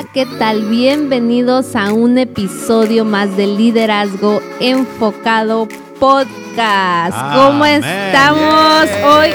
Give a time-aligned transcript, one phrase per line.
[0.00, 0.62] Hola, ¿qué tal?
[0.62, 5.68] Bienvenidos a un episodio más de Liderazgo Enfocado
[5.98, 7.18] Podcast.
[7.34, 9.30] ¿Cómo estamos hoy?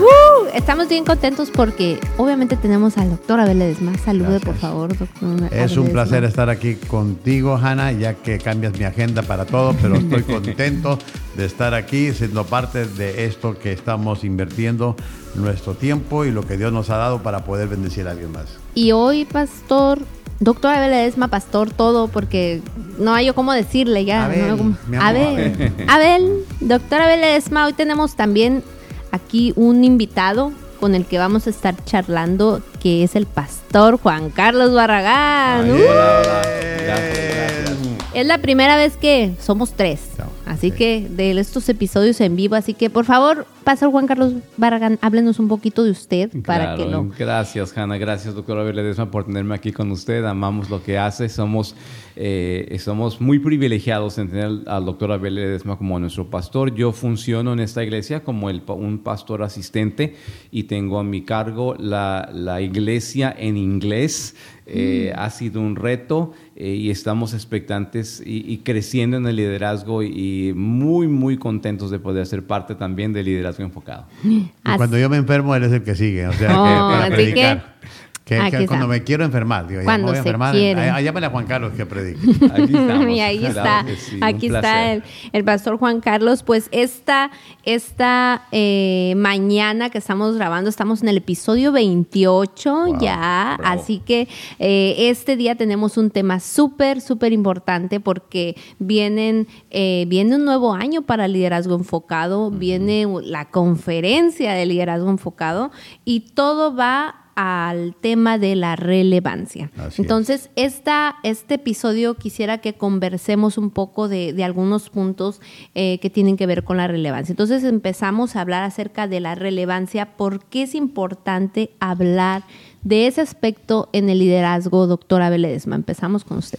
[0.00, 3.96] Uh, estamos bien contentos porque obviamente tenemos al doctor Abel Ledesma.
[3.98, 5.08] Salude, por favor, doctor.
[5.18, 5.92] Es Abel un Ledesma.
[5.92, 10.98] placer estar aquí contigo, Hanna, ya que cambias mi agenda para todo, pero estoy contento
[11.36, 14.96] de estar aquí, siendo parte de esto que estamos invirtiendo
[15.34, 18.46] nuestro tiempo y lo que Dios nos ha dado para poder bendecir a alguien más.
[18.74, 20.00] Y hoy, pastor,
[20.40, 22.62] doctor Abel Ledesma, pastor, todo, porque
[22.98, 24.24] no hay yo cómo decirle ya.
[24.24, 25.74] Abel, no amor, Abel, Abel.
[25.88, 28.62] Abel, doctor Abel Ledesma, hoy tenemos también
[29.10, 34.30] aquí un invitado con el que vamos a estar charlando, que es el pastor Juan
[34.30, 35.64] Carlos Barragán.
[35.66, 35.74] Ay, ¡Uh!
[35.90, 36.42] Hola, hola.
[36.82, 37.80] Gracias, gracias.
[38.14, 40.00] Es la primera vez que somos tres.
[40.18, 40.76] No, Así sí.
[40.76, 42.54] que de estos episodios en vivo.
[42.54, 46.86] Así que por favor, Pastor Juan Carlos Barragán, háblenos un poquito de usted para que
[46.86, 47.08] lo.
[47.18, 47.98] Gracias, Hanna.
[47.98, 50.24] Gracias, doctora Ledesma, por tenerme aquí con usted.
[50.24, 51.28] Amamos lo que hace.
[51.28, 51.76] Somos,
[52.16, 56.74] eh, somos muy privilegiados en tener al doctor Abel Ledesma como nuestro pastor.
[56.74, 60.14] Yo funciono en esta iglesia como el un pastor asistente
[60.50, 64.34] y tengo a mi cargo la, la iglesia en inglés.
[64.72, 70.04] Eh, Ha sido un reto eh, y estamos expectantes y, y creciendo en el liderazgo
[70.04, 74.06] y, y muy, muy contentos de poder ser parte también del liderazgo enfocado.
[74.24, 77.04] Y cuando yo me enfermo, él es el que sigue, o sea, Oh, que para
[77.04, 77.58] así predicar.
[77.58, 77.90] Que,
[78.38, 80.54] aquí que cuando me quiero enfermar, digo, ya Cuando me voy a se enfermar,
[81.02, 82.20] llámale a Juan Carlos que predique.
[82.46, 83.08] Aquí estamos.
[83.08, 86.42] y ahí Claro está, sí, aquí está el, el pastor Juan Carlos.
[86.42, 87.30] Pues esta,
[87.64, 93.80] esta eh, mañana que estamos grabando, estamos en el episodio 28 Wow, ya, bravo.
[93.80, 100.36] así que eh, este día tenemos un tema súper, súper importante porque vienen, eh, viene
[100.36, 105.70] un nuevo año para liderazgo enfocado, viene la conferencia de liderazgo enfocado
[106.04, 109.70] y todo va al tema de la relevancia.
[109.78, 109.98] Así es.
[110.00, 115.40] Entonces, esta, este episodio quisiera que conversemos un poco de, de algunos puntos
[115.74, 117.32] eh, que tienen que ver con la relevancia.
[117.32, 122.42] Entonces, empezamos a hablar acerca de la relevancia, por qué es importante hablar
[122.82, 125.76] de ese aspecto en el liderazgo, doctora Ledesma.
[125.76, 126.58] Empezamos con usted.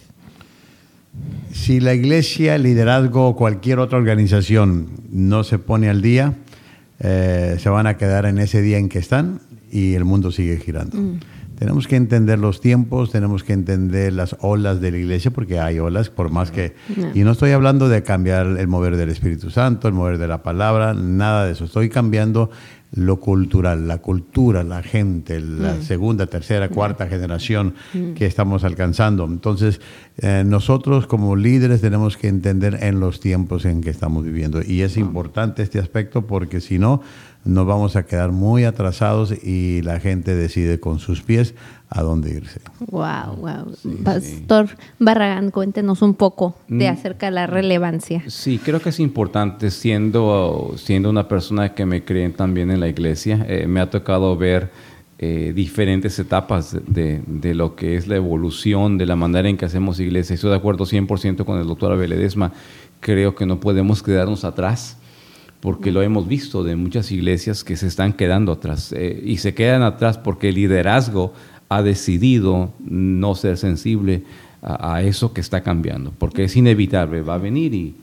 [1.52, 6.34] Si la iglesia, el liderazgo o cualquier otra organización no se pone al día,
[6.98, 10.58] eh, se van a quedar en ese día en que están y el mundo sigue
[10.58, 10.98] girando.
[11.58, 15.78] Tenemos que entender los tiempos, tenemos que entender las olas de la iglesia, porque hay
[15.78, 16.74] olas, por más que...
[16.94, 17.10] No.
[17.14, 20.42] Y no estoy hablando de cambiar el mover del Espíritu Santo, el mover de la
[20.42, 21.64] palabra, nada de eso.
[21.64, 22.50] Estoy cambiando
[22.94, 27.74] lo cultural, la cultura, la gente, la segunda, tercera, cuarta generación
[28.14, 29.24] que estamos alcanzando.
[29.24, 29.80] Entonces,
[30.18, 34.60] eh, nosotros como líderes tenemos que entender en los tiempos en que estamos viviendo.
[34.62, 37.00] Y es importante este aspecto porque si no,
[37.44, 41.54] nos vamos a quedar muy atrasados y la gente decide con sus pies
[41.88, 42.60] a dónde irse.
[42.90, 43.74] Wow, wow.
[44.04, 46.92] Pastor Barragán, cuéntenos un poco de Mm.
[46.92, 48.22] acerca de la relevancia.
[48.28, 52.88] Sí, creo que es importante, siendo, siendo una persona que me creen también en la
[52.88, 54.70] iglesia, eh, me ha tocado ver
[55.18, 59.64] eh, diferentes etapas de, de lo que es la evolución, de la manera en que
[59.66, 60.34] hacemos iglesia.
[60.34, 62.52] Estoy de acuerdo 100% con el doctor Abel Ledesma.
[63.00, 64.96] Creo que no podemos quedarnos atrás
[65.62, 69.54] porque lo hemos visto de muchas iglesias que se están quedando atrás eh, y se
[69.54, 71.32] quedan atrás porque el liderazgo
[71.68, 74.24] ha decidido no ser sensible
[74.60, 77.94] a, a eso que está cambiando, porque es inevitable, va a venir y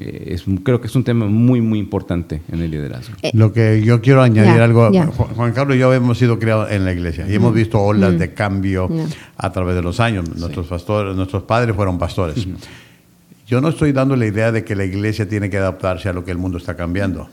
[0.00, 3.14] eh, es, creo que es un tema muy, muy importante en el liderazgo.
[3.20, 4.88] Eh, Lo que yo quiero añadir ya, algo.
[4.90, 8.18] Ju- Juan Carlos y yo hemos sido criados en la iglesia y hemos visto olas
[8.18, 9.04] de cambio Ya.
[9.36, 10.34] a través de los años.
[10.34, 12.48] Nuestros pastores, nuestros padres fueron pastores.
[13.52, 16.24] Yo no estoy dando la idea de que la iglesia tiene que adaptarse a lo
[16.24, 17.28] que el mundo está cambiando.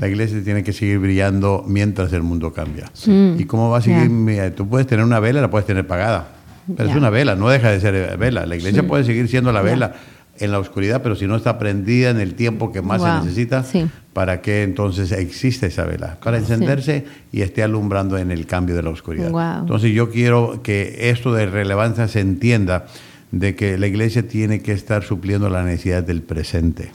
[0.00, 2.90] La iglesia tiene que seguir brillando mientras el mundo cambia.
[3.06, 4.08] ¿Y cómo va a seguir?
[4.08, 6.28] Mira, Tú puedes tener una vela, la puedes tener pagada.
[6.74, 8.46] Pero es una vela, no deja de ser eh, vela.
[8.46, 9.92] La iglesia puede seguir siendo la vela
[10.38, 13.08] en la oscuridad, pero si no está prendida en el tiempo que más Wow.
[13.18, 13.86] se necesita, Sí.
[14.14, 16.16] ¿para qué entonces existe esa vela?
[16.24, 19.30] Para encenderse y esté alumbrando en el cambio de la oscuridad.
[19.30, 19.60] Wow.
[19.60, 22.86] Entonces yo quiero que esto de relevancia se entienda
[23.30, 26.90] de que la iglesia tiene que estar supliendo la necesidad del presente.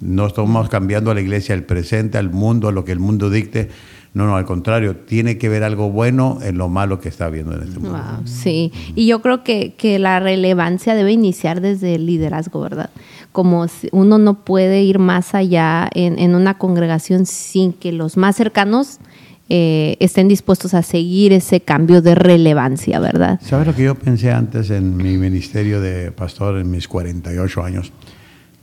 [0.00, 3.30] No estamos cambiando a la iglesia el presente, al mundo, a lo que el mundo
[3.30, 3.68] dicte.
[4.14, 7.54] No, no, al contrario, tiene que ver algo bueno en lo malo que está viendo
[7.54, 7.98] en este mundo.
[7.98, 8.72] Wow, sí.
[8.94, 12.88] Y yo creo que, que la relevancia debe iniciar desde el liderazgo, ¿verdad?
[13.32, 18.16] Como si uno no puede ir más allá en, en una congregación sin que los
[18.16, 19.00] más cercanos
[19.48, 23.40] eh, estén dispuestos a seguir ese cambio de relevancia, ¿verdad?
[23.42, 27.92] ¿Sabes lo que yo pensé antes en mi ministerio de pastor en mis 48 años?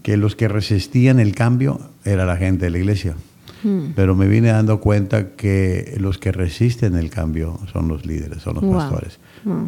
[0.02, 3.16] Que los que resistían el cambio era la gente de la iglesia.
[3.64, 3.94] mm.
[3.96, 8.56] pero me vine dando cuenta que los que resisten el cambio son los líderes, son
[8.56, 9.20] los pastores,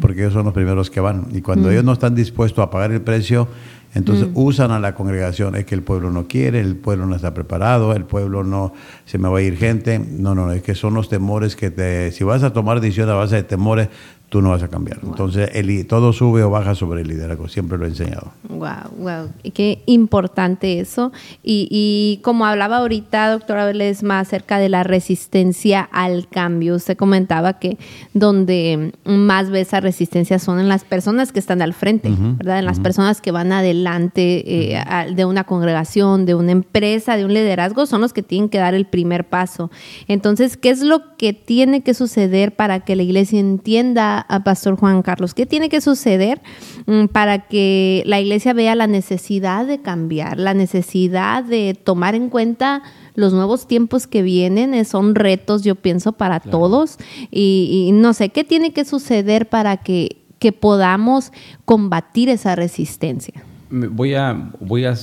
[0.02, 1.28] porque ellos son los primeros que van.
[1.32, 3.48] Y cuando ellos no están dispuestos a pagar el precio,
[3.96, 7.32] entonces usan a la congregación, es que el pueblo no quiere, el pueblo no está
[7.32, 8.74] preparado, el pueblo no,
[9.06, 9.98] se me va a ir gente.
[9.98, 13.16] No, no, es que son los temores que te, si vas a tomar decisiones a
[13.16, 13.88] base de temores,
[14.28, 14.98] tú no vas a cambiar.
[15.04, 18.32] Entonces, el, todo sube o baja sobre el liderazgo, siempre lo he enseñado.
[18.48, 21.12] Wow, wow, qué importante eso.
[21.44, 27.78] Y, como hablaba ahorita, doctora más acerca de la resistencia al cambio, usted comentaba que
[28.14, 32.58] donde más ve esa resistencia son en las personas que están al frente, ¿verdad?
[32.58, 34.84] En las personas que van adelante eh,
[35.14, 38.74] de una congregación, de una empresa, de un liderazgo, son los que tienen que dar
[38.74, 39.70] el primer paso.
[40.08, 44.76] Entonces, ¿qué es lo que tiene que suceder para que la iglesia entienda a Pastor
[44.76, 46.40] Juan Carlos, ¿qué tiene que suceder
[46.86, 52.28] mm, para que la iglesia vea la necesidad de cambiar, la necesidad de tomar en
[52.28, 52.82] cuenta
[53.14, 54.74] los nuevos tiempos que vienen?
[54.74, 56.98] Eh, son retos, yo pienso, para todos.
[57.30, 60.22] Y, no sé, ¿qué tiene que suceder para que,
[60.60, 61.32] podamos
[61.64, 63.42] combatir esa resistencia?
[63.68, 64.94] Voy a, voy a,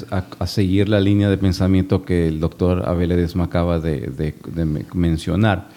[0.45, 4.33] seguir la línea de pensamiento que el doctor Abel me acaba de
[4.94, 5.68] mencionar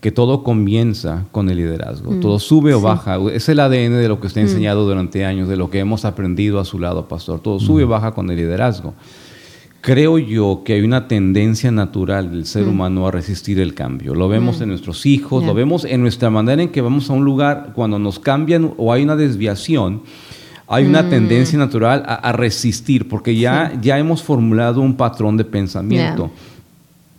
[0.00, 4.08] que todo comienza con el liderazgo, mm, todo sube o baja, es el ADN de
[4.08, 4.48] lo que usted ha mm.
[4.48, 7.86] enseñado durante años, de lo que hemos aprendido a su lado, pastor, todo sube o
[7.86, 7.90] mm.
[7.90, 8.94] baja con el liderazgo.
[9.80, 14.14] Creo yo que hay una tendencia natural del ser humano a resistir el cambio.
[14.14, 17.24] Lo vemos en nuestros hijos, lo vemos en nuestra manera en que vamos a un
[17.24, 20.02] lugar, cuando nos cambian o hay una desviación,
[20.66, 26.30] hay una tendencia natural a, resistir, porque ya, ya hemos formulado un patrón de pensamiento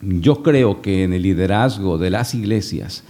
[0.01, 3.04] yo creo que en el liderazgo de las iglesias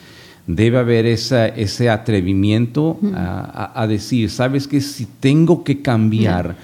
[0.48, 6.56] debe haber ese atrevimiento a, decir, sabes que si tengo que cambiar,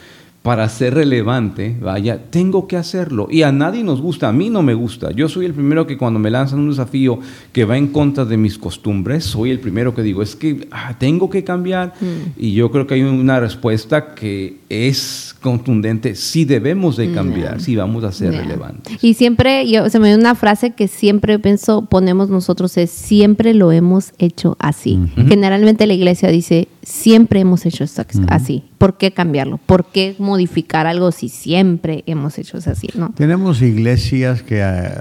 [0.45, 3.27] para ser relevante, vaya, tengo que hacerlo.
[3.31, 5.09] Y a nadie nos gusta, a mí no me gusta.
[5.09, 7.17] Yo soy el primero que cuando me lanzan un desafío
[7.51, 10.95] que va en contra de mis costumbres, soy el primero que digo, es que ah,
[10.99, 11.95] tengo que cambiar.
[11.99, 12.33] Mm.
[12.37, 17.75] Y yo creo que hay una respuesta que es contundente, sí debemos de cambiar, si
[17.75, 19.03] vamos a ser relevantes.
[19.03, 23.55] Y siempre, yo, se me dio una frase que siempre pienso, ponemos nosotros, es siempre
[23.55, 24.99] lo hemos hecho así.
[25.27, 28.63] Generalmente la iglesia dice, siempre hemos hecho esto así.
[28.77, 29.57] ¿Por qué cambiarlo?
[29.57, 32.87] ¿Por qué modificar algo si siempre hemos hecho eso así?
[32.95, 33.11] ¿no?
[33.15, 34.91] Tenemos iglesias que eh,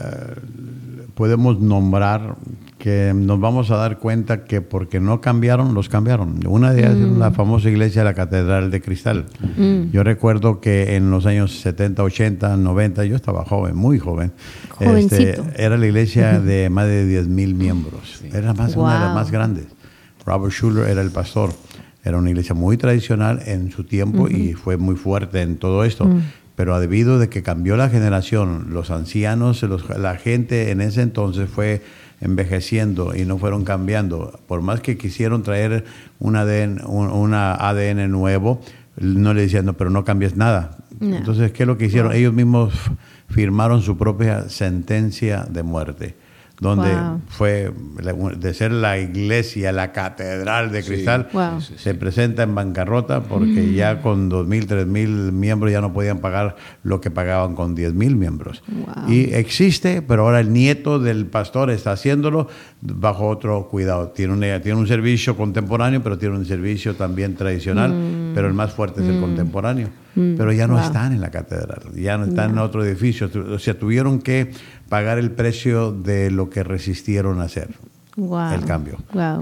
[1.15, 2.37] podemos nombrar
[2.79, 6.47] que nos vamos a dar cuenta que porque no cambiaron, los cambiaron.
[6.47, 7.35] Una de ellas es la mm.
[7.35, 9.25] famosa iglesia de la Catedral de Cristal.
[9.57, 9.91] Mm.
[9.91, 14.33] Yo recuerdo que en los años 70, 80, 90, yo estaba joven, muy joven.
[14.81, 18.23] Este, era la iglesia de más de 10 mil miembros.
[18.31, 19.65] Era más, una de las más grandes.
[20.27, 21.51] Robert Schuller era el pastor.
[22.05, 26.05] Era una iglesia muy tradicional en su tiempo y fue muy fuerte en todo esto.
[26.05, 26.23] Mm.
[26.55, 29.65] Pero debido de que cambió la generación, los ancianos,
[29.99, 31.83] la gente en ese entonces fue
[32.21, 34.39] envejeciendo y no fueron cambiando.
[34.47, 35.85] Por más que quisieron traer
[36.21, 38.61] un ADN, una ADN nuevo,
[38.97, 40.77] no le decían, no, pero no cambies nada.
[41.01, 42.13] Entonces, ¿qué es lo que hicieron?
[42.13, 42.73] Ellos mismos
[43.29, 46.15] firmaron su propia sentencia de muerte
[46.65, 46.97] donde
[47.29, 47.73] fue
[48.39, 51.29] de ser la iglesia, la catedral de cristal,
[51.61, 53.75] se presenta en bancarrota porque mm.
[53.75, 58.63] ya con 2.000, 3.000 miembros ya no podían pagar lo que pagaban con 10.000 miembros.
[59.07, 62.49] Y existe, pero ahora el nieto del pastor está haciéndolo
[62.81, 64.09] bajo otro cuidado.
[64.09, 68.35] Tiene un, tiene un servicio contemporáneo, pero tiene un servicio también tradicional, mm.
[68.35, 69.21] pero el más fuerte es el mm.
[69.21, 69.89] contemporáneo.
[70.15, 73.29] Pero ya no están en la catedral, ya no están en otro edificio.
[73.53, 74.53] O sea, tuvieron que
[74.89, 77.69] pagar el precio de lo que resistieron a hacer.
[78.17, 78.99] El cambio.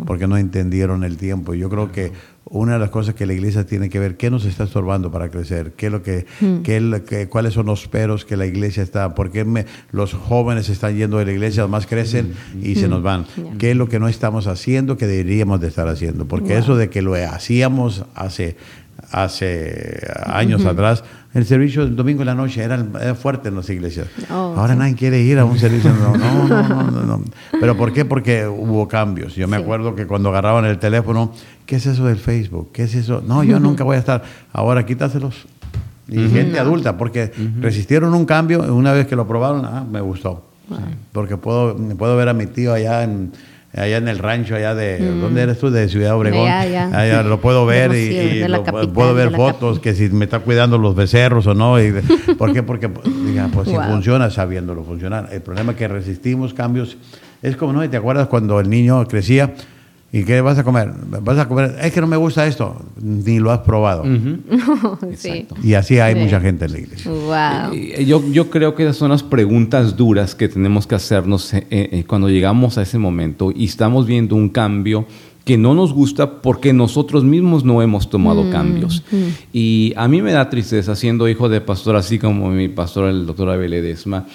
[0.06, 1.52] Porque no entendieron el tiempo.
[1.52, 2.12] Yo creo que
[2.44, 5.30] una de las cosas que la iglesia tiene que ver, ¿qué nos está estorbando para
[5.30, 5.72] crecer?
[5.72, 6.62] ¿Qué es lo que, hmm.
[6.62, 9.14] qué, ¿Cuáles son los peros que la iglesia está?
[9.14, 12.90] ¿Por qué los jóvenes están yendo de la iglesia, más crecen y se hmm.
[12.90, 13.26] nos van?
[13.58, 16.26] ¿Qué es lo que no estamos haciendo que deberíamos de estar haciendo?
[16.26, 18.56] Porque eso de que lo hacíamos hace
[19.12, 21.04] hace años atrás,
[21.34, 24.08] el servicio del domingo en la noche era, fuerte en las iglesias.
[24.30, 25.92] Oh, Ahora nadie quiere ir a un servicio.
[25.92, 27.22] No, no, no, no,
[27.60, 28.04] ¿Pero por qué?
[28.04, 29.34] Porque hubo cambios.
[29.34, 31.32] Yo me acuerdo que cuando agarraban el teléfono,
[31.66, 32.70] ¿qué es eso del Facebook?
[32.72, 33.22] ¿Qué es eso?
[33.26, 34.22] No, yo nunca voy a estar.
[34.52, 35.46] Ahora quítaselos.
[36.08, 40.44] Y gente adulta, porque resistieron un cambio, una vez que lo probaron, ah, me gustó.
[41.12, 43.32] Porque puedo, puedo ver a mi tío allá en
[43.74, 45.20] allá en el rancho allá de mm.
[45.20, 45.70] ¿dónde eres tú?
[45.70, 46.48] de Ciudad Obregón.
[46.48, 48.44] Allá, lo puedo ver y,
[48.92, 51.92] puedo ver fotos que si me está cuidando los becerros o no y,
[52.38, 52.62] ¿por qué?
[52.62, 53.08] porque pues,
[53.52, 55.28] pues si funciona sabiéndolo funcionar.
[55.32, 56.96] El problema es que resistimos cambios.
[57.42, 59.54] Es como no te acuerdas cuando el niño crecía
[60.14, 60.92] ¿Y qué vas a comer?
[61.22, 64.04] Vas a comer, es que no me gusta esto, ni lo has probado.
[65.16, 65.46] sí.
[65.62, 66.20] Y así hay Sí.
[66.20, 67.10] mucha gente en la iglesia.
[67.10, 67.72] Wow.
[67.72, 71.64] Eh, Yo, yo creo que esas son las preguntas duras que tenemos que hacernos eh,
[71.70, 75.06] eh, cuando llegamos a ese momento y estamos viendo un cambio
[75.46, 79.02] que no nos gusta porque nosotros mismos no hemos tomado cambios.
[79.52, 83.26] Y a mí me da tristeza, siendo hijo de pastor, así como mi pastor, el
[83.26, 84.26] doctor Abel Ledesma,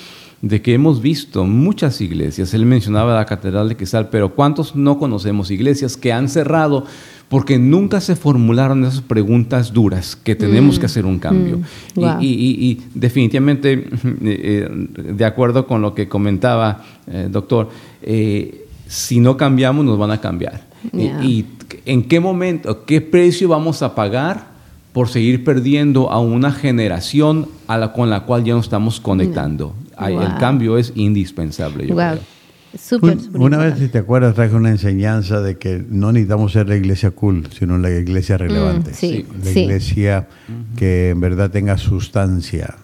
[0.41, 2.53] de que hemos visto muchas iglesias.
[2.53, 6.86] Él mencionaba la Catedral de Quesal, pero ¿cuántos no conocemos iglesias que han cerrado
[7.27, 11.60] porque nunca se formularon esas preguntas duras que tenemos que hacer un cambio?
[11.96, 12.22] Y- Wow.
[12.22, 13.88] y, y- y definitivamente, eh,
[14.22, 14.70] eh,
[15.13, 17.70] de acuerdo con lo que comentaba el doctor,
[18.03, 20.65] eh, si no cambiamos nos van a cambiar.
[20.94, 21.24] Y- Yeah.
[21.25, 21.46] Y,
[21.86, 24.48] en qué momento, qué precio vamos a pagar
[24.94, 29.74] por seguir perdiendo a una generación a la, con la cual ya nos estamos conectando?
[30.00, 30.38] El Wow.
[30.39, 31.88] cambio es indispensable.
[31.88, 32.04] yo Wow.
[32.04, 32.20] creo.
[33.34, 37.12] Una vez, si te acuerdas, traje una enseñanza de que no necesitamos ser la iglesia
[37.12, 38.92] cool, sino la iglesia relevante.
[38.92, 39.60] Mm, sí, La sí.
[39.62, 40.27] iglesia
[40.75, 42.75] que en verdad tenga sustancia.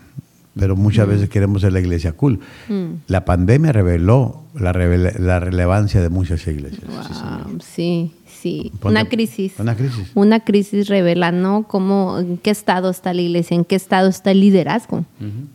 [0.55, 2.39] Pero muchas veces queremos ser la iglesia cool.
[2.69, 2.85] Mm.
[3.07, 6.83] La pandemia reveló la, revela- la relevancia de muchas iglesias.
[6.87, 8.71] Wow, sí, sí.
[8.83, 9.53] Una crisis.
[9.57, 10.11] Una crisis.
[10.13, 11.63] Una crisis revela, ¿no?
[11.67, 15.05] Cómo, en qué estado está la iglesia, en qué estado está el liderazgo.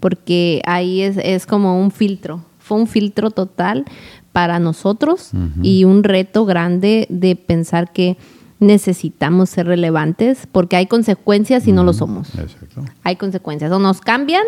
[0.00, 2.44] Porque ahí es, es como un filtro.
[2.58, 3.84] Fue un filtro total
[4.32, 5.30] para nosotros
[5.62, 8.16] y un reto grande de pensar que
[8.60, 12.34] necesitamos ser relevantes porque hay consecuencias si no lo somos.
[12.34, 12.84] Exacto.
[13.04, 13.70] Hay consecuencias.
[13.72, 14.42] O nos cambian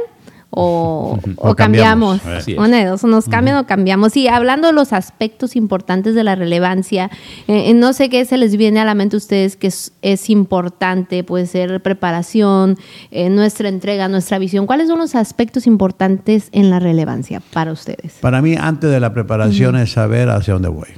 [0.50, 2.21] o, O o cambiamos.
[2.21, 2.49] cambiamos.
[2.59, 4.12] Una de dos, nos cambian o cambiamos.
[4.12, 7.11] Sí, hablando de los aspectos importantes de la relevancia,
[7.47, 9.92] eh, eh, no sé qué se les viene a la mente a ustedes que es,
[10.02, 12.76] es importante, puede ser preparación,
[13.11, 14.66] eh, nuestra entrega, nuestra visión.
[14.66, 18.14] ¿Cuáles son los aspectos importantes en la relevancia para ustedes?
[18.21, 20.88] Para mí, antes de la preparación es saber hacia dónde voy.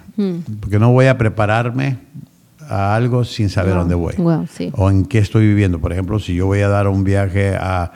[0.61, 1.99] Porque no voy a prepararme
[2.69, 4.15] a algo sin saber dónde voy.
[4.17, 4.71] Wow, sí.
[4.77, 5.79] O en qué estoy viviendo.
[5.79, 7.93] Por ejemplo, si yo voy a dar un viaje a,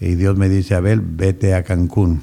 [0.00, 2.20] y Dios me dice, Abel, vete a Cancún.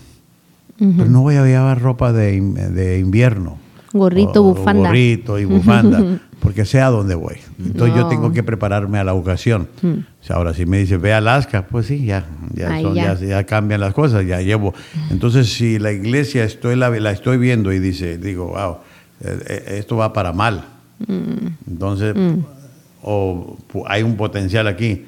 [0.78, 3.58] Pero no voy a llevar ropa de, de invierno.
[3.94, 4.90] Gorrito, O- o bufanda.
[4.90, 6.20] Gorrito y bufanda.
[6.42, 7.36] porque sé a dónde voy.
[7.58, 9.68] Entonces yo tengo que prepararme a la ocasión.
[9.82, 12.94] O sea, ahora, si me dice, ve a Alaska, pues sí, ya, ya, Ahí son-
[12.94, 13.16] ya.
[13.16, 14.74] ya- ya cambian las cosas, ya llevo.
[15.10, 18.78] Entonces, si la iglesia estoy la, la estoy viendo y dice, digo, wow,
[19.22, 20.66] eh, eh, esto va para mal.
[21.68, 22.16] Entonces,
[23.02, 25.06] o pu- hay un potencial aquí.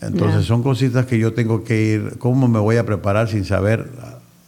[0.00, 3.88] Entonces, son cositas que yo tengo que ir, ¿cómo me voy a preparar sin saber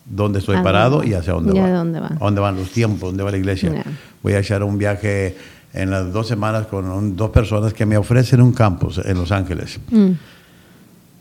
[0.04, 1.70] dónde estoy ¿A parado y hacia dónde Y va?
[1.70, 2.08] dónde va.
[2.08, 3.00] ¿A dónde van los tiempos?
[3.10, 3.84] ¿Dónde va la iglesia?
[4.22, 5.36] Voy a echar un viaje
[5.72, 9.30] en las dos semanas con un- dos personas que me ofrecen un campus en Los
[9.30, 9.78] Ángeles.
[9.90, 10.10] Mm.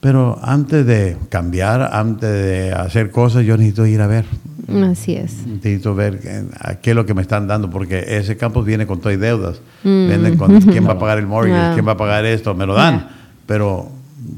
[0.01, 4.25] Pero antes de cambiar, antes de hacer cosas, yo necesito ir a ver.
[4.91, 5.45] Así es.
[5.47, 6.19] Necesito ver
[6.59, 9.61] a qué es lo que me están dando, porque ese campus viene con todas deudas.
[9.83, 11.65] Vienen con quién va a pagar el mortgage, Mm.
[11.67, 11.73] Wow.
[11.73, 13.07] quién va a pagar esto, me lo dan,
[13.47, 13.89] pero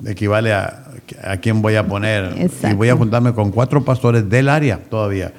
[0.05, 0.85] equivale a,
[1.23, 2.49] a quién voy a poner.
[2.69, 5.33] Y voy a juntarme con cuatro pastores del área todavía.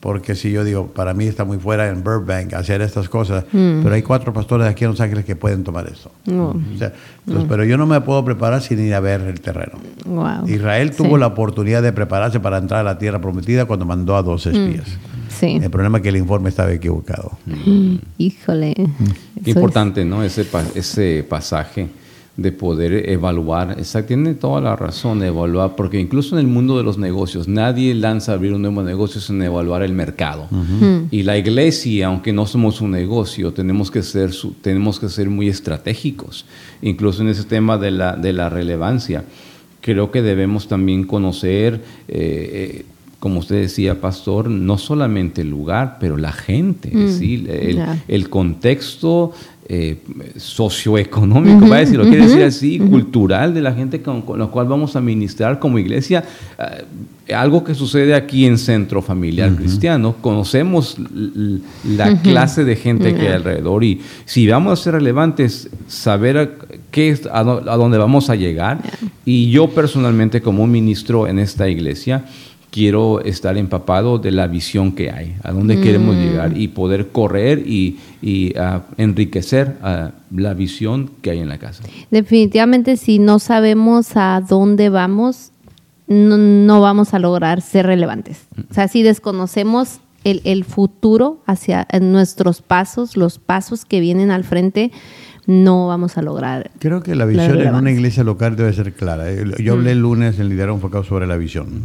[0.00, 3.92] Porque si yo digo, para mí está muy fuera en Burbank hacer estas cosas, pero
[3.92, 6.12] hay cuatro pastores aquí en Los Ángeles que pueden tomar esto.
[6.26, 6.36] Mm.
[6.36, 6.48] No.
[6.50, 6.92] O sea,
[7.26, 9.72] entonces, Pero yo no me puedo preparar sin ir a ver el terreno.
[10.06, 10.46] Wow.
[10.48, 11.20] Israel tuvo Sí.
[11.20, 14.86] la oportunidad de prepararse para entrar a la tierra prometida cuando mandó a dos espías.
[15.36, 15.58] Sí.
[15.60, 17.32] El problema es que el informe estaba equivocado.
[18.18, 18.74] Híjole.
[18.74, 18.92] Qué Eso
[19.44, 20.22] es- importante, ¿no?
[20.22, 21.88] Ese, pa- ese pasaje
[22.38, 23.74] de poder evaluar.
[23.78, 27.48] Exacto, tiene toda la razón de evaluar, porque incluso en el mundo de los negocios,
[27.48, 30.46] nadie lanza a abrir un nuevo negocio sin evaluar el mercado.
[31.10, 35.28] Y la iglesia, aunque no somos un negocio, tenemos que ser, su- tenemos que ser
[35.28, 36.46] muy estratégicos,
[36.80, 39.24] incluso en ese tema de la, de la relevancia.
[39.80, 42.84] Creo que debemos también conocer, eh, eh,
[43.18, 48.00] como usted decía, pastor, no solamente el lugar, pero la gente, es decir, el, ya.
[48.06, 49.32] el contexto
[49.70, 49.98] eh,
[50.36, 54.66] socioeconómico, vaya, si lo quiere decir así, cultural de la gente con, con la cual
[54.66, 56.24] vamos a ministrar como iglesia.
[56.58, 60.96] eh, algo que sucede aquí en Centro Familiar Cristiano, conocemos
[61.84, 66.48] la clase de gente que hay alrededor y si vamos a ser relevantes, saber a,
[66.90, 68.80] qué es, a, a dónde vamos a llegar.
[69.26, 72.24] Y yo personalmente como ministro en esta iglesia,
[72.70, 77.64] quiero estar empapado de la visión que hay, a dónde queremos llegar y poder correr
[77.66, 79.76] y, y, ah, enriquecer
[80.30, 81.84] la visión que hay en la casa.
[82.10, 85.52] Definitivamente si no sabemos a dónde vamos,
[86.06, 88.46] no, no vamos a lograr ser relevantes.
[88.70, 94.44] O sea, si desconocemos el, el futuro hacia nuestros pasos, los pasos que vienen al
[94.44, 94.90] frente,
[95.48, 96.70] no vamos a lograr.
[96.78, 99.32] Creo que la visión en una iglesia local debe ser clara.
[99.32, 101.84] Eh, yo hablé el lunes en Liderazgo enfocado sobre la visión.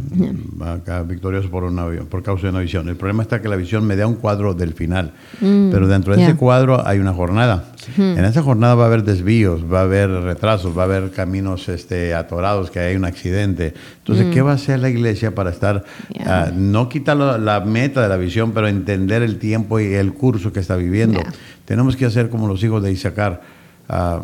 [0.60, 2.90] Acá victorioso por, una, por causa de una visión.
[2.90, 6.14] El problema está que la visión me da un cuadro del final, mm, pero dentro
[6.14, 7.64] de ese cuadro hay una jornada.
[7.96, 11.68] En esa jornada va a haber desvíos, va a haber retrasos, va a haber caminos
[11.70, 13.72] este, atorados, que hay un accidente.
[13.98, 14.46] Entonces, ¿qué mm.
[14.46, 15.84] va a hacer la iglesia para estar,
[16.26, 20.52] ah, no quitar la meta de la visión, pero entender el tiempo y el curso
[20.52, 21.22] que está viviendo?
[21.64, 23.53] Tenemos que hacer como los hijos de Isaacar
[23.88, 24.20] a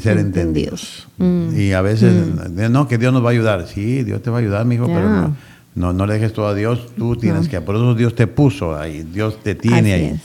[0.00, 1.08] ser entendidos.
[1.18, 1.58] Mm.
[1.58, 2.72] Y a veces, mm.
[2.72, 3.66] no, que Dios nos va a ayudar.
[3.66, 5.32] Sí, Dios te va a ayudar, mi hijo, pero
[5.74, 8.76] no, no, le dejes todo a Dios, tú tienes que, por eso Dios te puso
[8.76, 10.20] ahí, Dios te tiene ahí.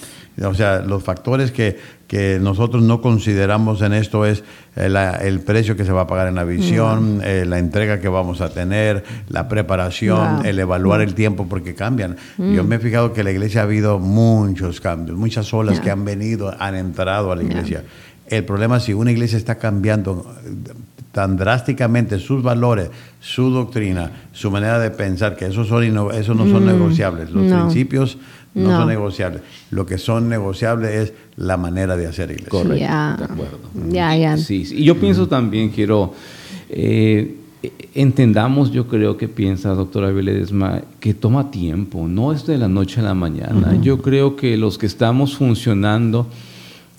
[0.45, 1.77] O sea, los factores que,
[2.07, 4.43] que, nosotros no consideramos en esto es
[4.77, 8.07] el, el, precio que se va a pagar en la visión, eh, la entrega que
[8.07, 12.15] vamos a tener, la preparación, el evaluar el tiempo, porque cambian.
[12.37, 16.05] Yo me he fijado que la iglesia ha habido muchos cambios, muchas olas que han
[16.05, 17.83] venido, han entrado a la iglesia.
[18.29, 20.25] El problema es si una iglesia está cambiando
[21.11, 26.47] tan drásticamente sus valores, su doctrina, su manera de pensar, que esos, son esos no
[26.47, 27.31] son mm, negociables.
[27.31, 28.17] Los principios
[28.53, 29.41] no, son negociables.
[29.71, 32.49] Lo que son negociables es la manera de hacer iglesia.
[32.49, 33.59] Correcto, de acuerdo.
[33.89, 34.37] Ya, ya.
[34.37, 36.13] Sí, Y yo pienso también, quiero...
[36.69, 37.35] Eh,
[37.93, 43.01] entendamos, yo creo que piensa, doctora Beledesma, que toma tiempo, no es de la noche
[43.01, 43.77] a la mañana.
[43.81, 46.27] Yo creo que los que estamos funcionando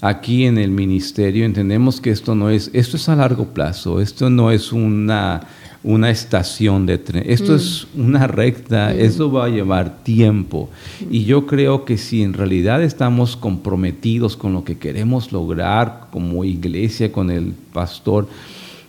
[0.00, 4.30] aquí en el ministerio entendemos que esto no es, esto es a largo plazo, esto
[4.30, 5.42] no es una,
[5.82, 8.04] una estación de tren, esto es mm.
[8.04, 9.00] una recta, mm.
[9.00, 10.70] eso va a llevar tiempo.
[11.10, 16.44] Y yo creo que si en realidad estamos comprometidos con lo que queremos lograr como
[16.44, 18.28] iglesia, con el pastor,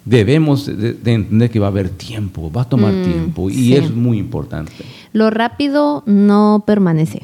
[0.06, 3.94] debemos de, entender que va a haber tiempo, va a tomar mm, tiempo y es
[3.94, 4.72] muy importante.
[5.14, 7.24] Lo rápido no permanece,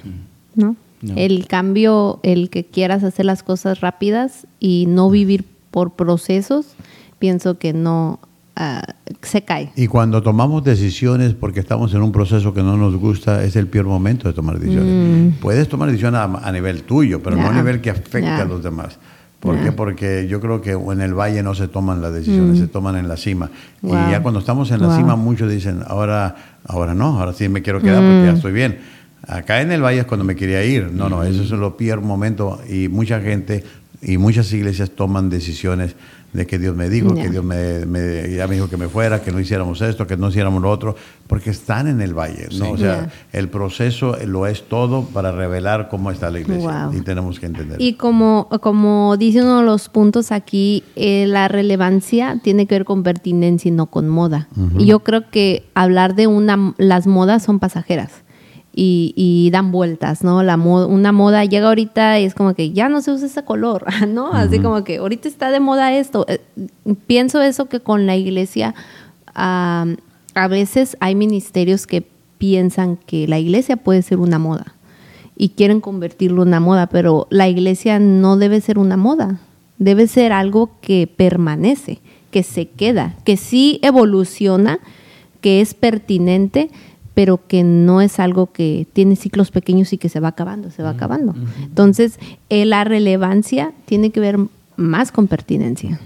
[0.56, 0.76] ¿no?
[1.02, 6.76] El cambio, el que quieras hacer las cosas rápidas y no vivir por procesos,
[7.20, 8.20] pienso que no
[8.56, 8.82] ah,
[9.22, 9.72] se cae.
[9.76, 13.68] Y cuando tomamos decisiones porque estamos en un proceso que no nos gusta, es el
[13.68, 15.36] peor momento de tomar decisiones.
[15.36, 15.40] Mm.
[15.40, 18.98] Puedes tomar decisiones a, nivel tuyo, pero no a nivel que afecte a los demás.
[19.40, 19.72] ¿Por qué?
[19.72, 22.62] Porque yo creo que en el valle no se toman las decisiones, mm.
[22.62, 23.52] se toman en la cima.
[23.84, 26.36] Y ya cuando estamos en la cima, muchos dicen, ahora,
[26.66, 28.36] ahora no, ahora sí me quiero quedar porque ya mm.
[28.36, 28.97] estoy bien.
[29.26, 30.92] Acá en el Valle es cuando me quería ir.
[30.92, 33.64] No, no, eso es lo peor momento y mucha gente
[34.02, 35.96] y muchas iglesias toman decisiones
[36.34, 39.32] de que Dios me dijo, que Dios me, ya me dijo que me fuera, que
[39.32, 42.72] no hiciéramos esto, que no hiciéramos lo otro, porque están en el valle, ¿no?
[42.72, 47.40] O sea, el proceso lo es todo para revelar cómo está la iglesia y tenemos
[47.40, 47.82] que entender.
[47.82, 52.86] Y como, como dice uno de los puntos aquí, eh, la relevancia tiene que ver
[52.86, 54.48] con pertinencia y no con moda.
[54.78, 58.27] Y yo creo que hablar de una, las modas son pasajeras
[58.80, 60.44] y, dan vueltas, ¿no?
[60.44, 63.86] La una moda llega ahorita y es como que ya no se usa ese color,
[64.08, 64.34] ¿no?
[64.34, 66.26] Así como que ahorita está de moda esto.
[66.28, 66.40] Eh,
[67.08, 68.76] pienso eso que con la iglesia
[69.34, 74.76] a veces hay ministerios que piensan que la iglesia puede ser una moda
[75.36, 79.40] y quieren convertirlo en una moda, pero la iglesia no debe ser una moda,
[79.78, 82.00] debe ser algo que permanece,
[82.32, 84.80] que se queda, que sí evoluciona,
[85.42, 86.70] que es pertinente,
[87.18, 90.84] pero que no es algo que tiene ciclos pequeños y que se va acabando, se
[90.84, 91.34] va acabando.
[91.64, 92.20] Entonces,
[92.52, 94.38] eh, la relevancia tiene que ver
[94.76, 96.00] más con pertinencia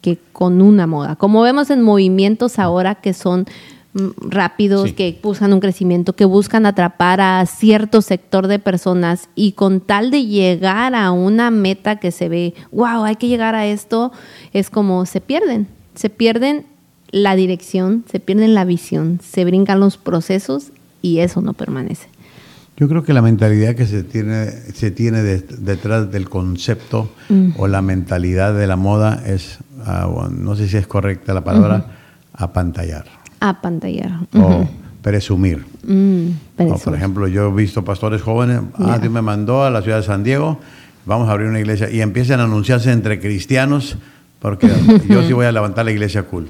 [0.00, 1.14] que con una moda.
[1.14, 3.46] Como vemos en movimientos ahora que son
[3.92, 9.52] mm, rápidos, que buscan un crecimiento, que buscan atrapar a cierto sector de personas y
[9.52, 13.64] con tal de llegar a una meta que se ve, wow, hay que llegar a
[13.64, 14.10] esto,
[14.52, 16.66] es como se pierden, se pierden
[17.10, 22.08] la dirección, se pierde la visión, se brincan los procesos y eso no permanece.
[22.76, 27.50] Yo creo que la mentalidad que se tiene, se tiene detrás del concepto mm.
[27.56, 31.86] o la mentalidad de la moda es, ah, no sé si es correcta la palabra,
[32.34, 33.06] apantallar.
[33.40, 34.20] Apantallar.
[34.34, 34.68] O
[35.02, 35.64] presumir.
[35.84, 36.28] Mm,
[36.84, 40.02] por ejemplo, yo he visto pastores jóvenes, ah, Dios me mandó a la ciudad de
[40.04, 40.60] San Diego,
[41.04, 43.96] vamos a abrir una iglesia, y empiezan a anunciarse entre cristianos,
[44.38, 44.68] porque
[45.08, 46.48] yo sí voy a levantar la iglesia cool.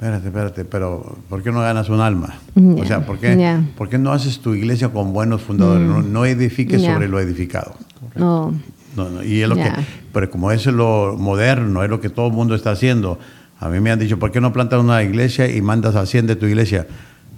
[0.00, 2.38] Espérate, espérate, pero ¿por qué no ganas un alma?
[2.56, 6.06] O sea, ¿por qué, ¿por qué, no haces tu iglesia con buenos fundadores?
[6.06, 7.74] No, edifiques sobre lo edificado.
[8.16, 8.54] No.
[8.96, 9.70] No, Y es lo que,
[10.10, 13.18] pero como eso es lo moderno, es lo que todo el mundo está haciendo.
[13.58, 16.28] A mí me han dicho, ¿por qué no plantas una iglesia y mandas a 100
[16.28, 16.86] de tu iglesia?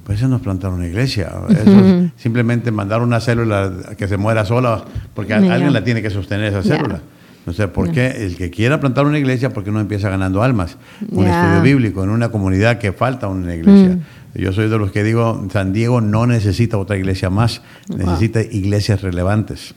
[0.04, 1.32] Pues eso no es plantar una iglesia.
[1.48, 6.10] Eso es simplemente mandar una célula que se muera sola, porque alguien la tiene que
[6.10, 7.00] sostener esa célula.
[7.46, 10.42] No sé por qué el que quiera plantar una iglesia, ¿por qué no empieza ganando
[10.42, 10.78] almas?
[11.10, 13.96] Un estudio bíblico en una comunidad que falta una iglesia.
[13.96, 14.38] Mm.
[14.38, 17.62] Yo soy de los que digo, San Diego no necesita otra iglesia más,
[17.94, 19.74] necesita iglesias relevantes.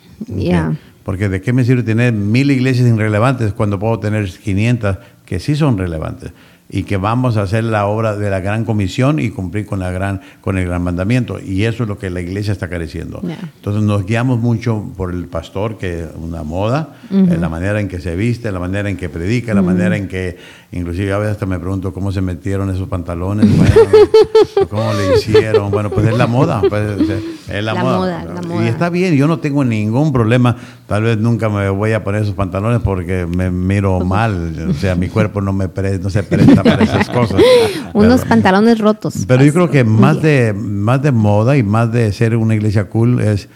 [1.03, 5.55] Porque de qué me sirve tener mil iglesias irrelevantes cuando puedo tener 500 que sí
[5.55, 6.31] son relevantes
[6.67, 9.91] y que vamos a hacer la obra de la gran comisión y cumplir con la
[9.91, 11.39] gran con el gran mandamiento.
[11.39, 13.21] Y eso es lo que la iglesia está careciendo.
[13.21, 13.37] Yeah.
[13.57, 17.87] entonces nos guiamos mucho por el pastor que es una moda en la manera en
[17.87, 20.37] que se viste la manera en que predica la manera en que
[20.71, 23.75] inclusive a veces hasta me pregunto cómo se metieron esos pantalones bueno,
[24.69, 26.99] cómo le hicieron bueno pues es la moda pues,
[27.47, 28.65] es la, La moda, moda, la moda.
[28.65, 30.55] y está bien yo no tengo ningún problema
[30.87, 34.95] tal vez nunca me voy a poner esos pantalones porque me miro mal o sea
[34.95, 37.41] mi cuerpo no me pre- no se presta para esas cosas
[37.93, 39.25] Unos Pero- pantalones rotos.
[39.27, 42.89] pero yo creo que más de, más de moda y más de ser una iglesia
[42.89, 43.47] cool es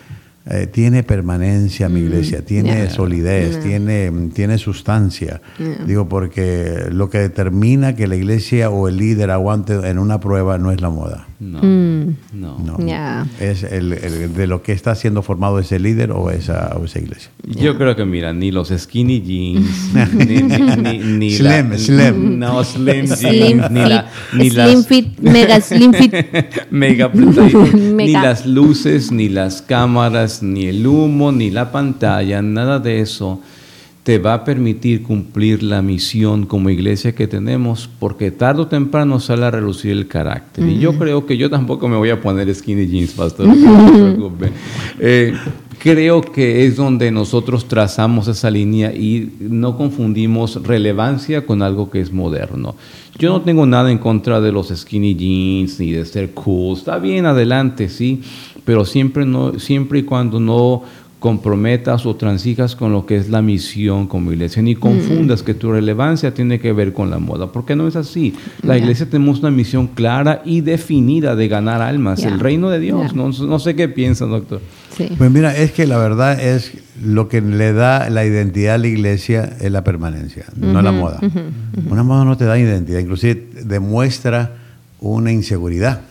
[0.52, 2.90] eh, tiene permanencia mi iglesia, tiene yeah.
[2.90, 3.62] solidez, Yeah.
[3.62, 5.42] tiene, tiene sustancia.
[5.60, 5.86] Yeah.
[5.86, 10.58] Digo, porque lo que determina que la iglesia o el líder aguante en una prueba
[10.58, 11.28] no es la moda.
[11.40, 12.16] No, Mm.
[12.34, 12.60] no.
[12.60, 12.86] No.
[12.86, 13.26] Ya.
[13.40, 17.00] Es el, el- de lo que está siendo formado ese líder o esa, o esa
[17.00, 17.32] iglesia.
[17.48, 22.40] Yo creo que, mira, ni los skinny jeans, ni, ni, ni, ni Slim, slim.
[22.40, 24.88] No, slim jeans, Slim ni, la, fit, ni slim las...
[24.88, 26.14] fit, mega slim fit.
[26.72, 27.10] Mega.
[27.74, 33.42] Ni las luces, ni las cámaras, ni el humo, ni la pantalla, nada de eso
[34.10, 39.20] te va a permitir cumplir la misión como iglesia que tenemos, porque tarde o temprano
[39.20, 40.68] sale a relucir el carácter.
[40.68, 44.16] Y yo creo que yo tampoco me voy a poner skinny jeans, pastor, no se
[44.16, 44.50] preocupe.
[45.00, 45.36] Eh,
[45.78, 52.02] creo que es donde nosotros trazamos esa línea y no confundimos relevancia con algo que
[52.02, 52.74] es moderno.
[53.20, 56.76] Yo no tengo nada en contra de los skinny jeans ni de ser cool.
[56.76, 58.24] Está bien, adelante, sí,
[58.66, 60.82] pero siempre, no, siempre y cuando no
[61.20, 65.72] comprometas o transijas con lo que es la misión como iglesia, ni confundas que tu
[65.72, 68.34] relevancia tiene que ver con la moda, porque no es así.
[68.64, 73.14] La iglesia tenemos una misión clara y definida de ganar almas, el reino de Dios.
[73.14, 74.62] No, no sé qué piensan, doctor.
[74.96, 75.10] Sí.
[75.18, 76.72] Pues mira, es que la verdad es
[77.04, 81.20] lo que le da la identidad a la iglesia es la permanencia, no la moda.
[81.90, 84.56] Una moda no te da identidad, inclusive demuestra
[85.02, 86.02] una inseguridad.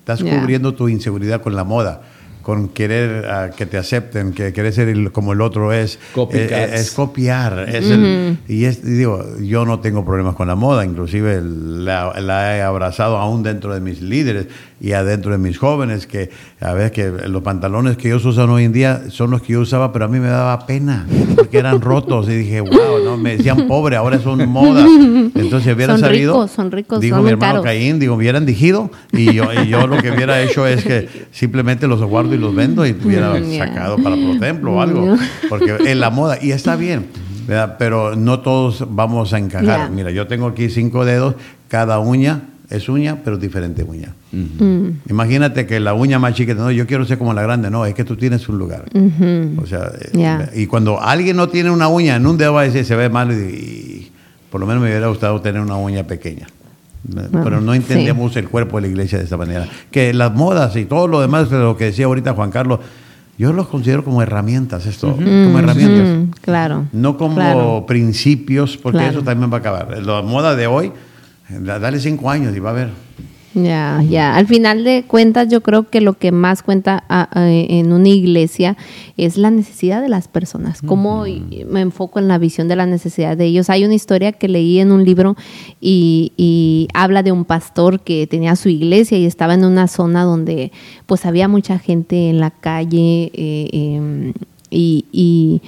[0.00, 2.02] Estás cubriendo tu inseguridad con la moda,
[2.48, 5.98] con querer ah, que te acepten, que querer ser el- como el otro es.
[6.14, 6.72] Copycats.
[6.72, 7.66] Eh, Es, copiar.
[7.68, 12.56] es el- y es, digo, yo no tengo problemas con la moda, inclusive la, la
[12.56, 14.46] he abrazado aún dentro de mis líderes
[14.80, 18.64] y adentro de mis jóvenes, que a ver que los pantalones que ellos usan hoy
[18.64, 21.80] en día son los que yo usaba, pero a mí me daba pena, porque eran
[21.80, 24.84] rotos y dije, wow, no, me decían pobre, ahora son moda.
[25.34, 27.64] Entonces hubiera Son sabido, ricos, son ricos, dijo son mi hermano caros.
[27.64, 31.86] Caín, digo, hubieran digido y yo, y yo lo que hubiera hecho es que simplemente
[31.88, 33.66] los guardo y los vendo y hubiera Mm, yeah.
[33.66, 35.16] sacado para Pro Templo o algo,
[35.48, 37.06] porque es la moda y está bien,
[37.46, 37.76] ¿verdad?
[37.78, 39.64] pero no todos vamos a encajar.
[39.80, 39.88] Yeah.
[39.90, 41.34] Mira, yo tengo aquí cinco dedos,
[41.68, 44.14] cada uña es uña, pero diferente uña.
[44.32, 45.08] Mm.
[45.10, 47.94] Imagínate que la uña más chiquita, no, yo quiero ser como la grande, no, es
[47.94, 48.84] que tú tienes un lugar.
[49.62, 52.64] O sea, eh, y cuando alguien no tiene una uña en un dedo va a
[52.64, 54.12] decir, se ve mal y, y
[54.50, 56.46] por lo menos me hubiera gustado tener una uña pequeña.
[57.32, 57.78] Pero no sí.
[57.78, 59.66] entendemos el cuerpo de la iglesia de esta manera.
[59.90, 62.80] Que las modas y todo lo demás, de lo que decía ahorita Juan Carlos,
[63.38, 66.36] yo los considero como herramientas, esto, como herramientas.
[66.42, 66.86] Claro.
[66.92, 67.84] No como Claro.
[67.86, 69.12] principios, porque Claro.
[69.12, 70.02] eso también va a acabar.
[70.02, 70.92] La moda de hoy,
[71.48, 72.90] dale cinco años y va a ver.
[73.54, 74.36] Ya, ya.
[74.36, 78.08] Al final de cuentas, yo creo que lo que más cuenta a- a- en una
[78.10, 78.76] iglesia
[79.16, 80.80] es la necesidad de las personas.
[80.82, 83.68] Cómo y- me enfoco en la visión de la necesidad de ellos.
[83.70, 85.34] Hay una historia que leí en un libro
[85.80, 90.22] y, y habla de un pastor que tenía su iglesia y estaba en una zona
[90.24, 90.70] donde
[91.06, 93.30] pues había mucha gente en la calle.
[93.34, 94.34] eh, em,
[94.70, 95.62] y, y,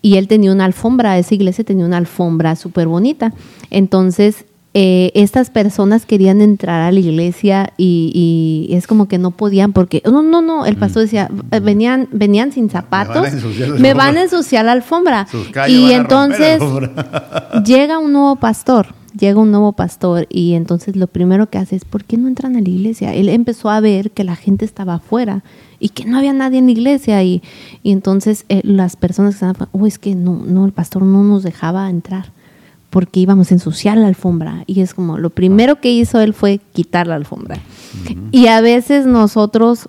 [0.00, 3.34] y él tenía una alfombra, esa iglesia tenía una alfombra súper bonita.
[3.70, 4.44] Entonces,
[4.76, 9.72] eh, estas personas querían entrar a la iglesia y, y es como que no podían
[9.72, 13.68] porque, no, no, no, el pastor decía, eh, venían, venían sin zapatos, van a ensuciar
[13.68, 14.04] la me alfombra.
[14.04, 15.26] van a ensuciar la alfombra.
[15.68, 17.62] Y entonces alfombra.
[17.64, 21.84] llega un nuevo pastor, llega un nuevo pastor y entonces lo primero que hace es,
[21.84, 23.14] ¿por qué no entran a la iglesia?
[23.14, 25.44] Él empezó a ver que la gente estaba afuera
[25.78, 27.44] y que no había nadie en la iglesia y,
[27.84, 31.22] y entonces eh, las personas que estaban oh, es que no, no, el pastor no
[31.22, 32.32] nos dejaba entrar
[32.94, 36.60] porque íbamos a ensuciar la alfombra y es como lo primero que hizo él fue
[36.72, 37.58] quitar la alfombra.
[38.30, 39.88] Y a veces nosotros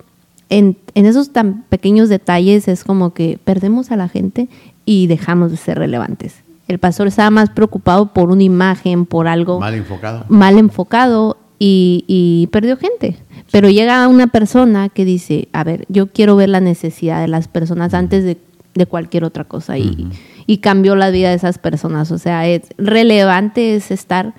[0.50, 4.48] en, en esos tan pequeños detalles es como que perdemos a la gente
[4.86, 6.38] y dejamos de ser relevantes.
[6.68, 10.26] El pastor estaba más preocupado por una imagen, por algo Mal enfocado.
[10.28, 13.18] mal enfocado y, y perdió gente.
[13.52, 17.50] Pero llega una persona que dice, a ver, yo quiero ver la necesidad de las
[17.50, 18.40] personas antes de,
[18.74, 20.10] de cualquier otra cosa y,
[20.48, 22.12] y cambió la vida de esas personas.
[22.12, 24.34] O sea, es relevante es estar